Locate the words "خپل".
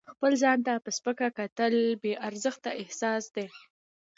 0.13-0.31